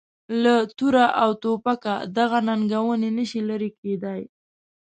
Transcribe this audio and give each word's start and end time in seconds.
له 0.43 0.55
توره 0.77 1.05
او 1.23 1.29
توپکه 1.41 1.95
دغه 2.17 2.39
ننګونې 2.47 3.09
نه 3.17 3.23
شي 3.29 3.41
لرې 3.49 3.69
کېدای. 3.79 4.21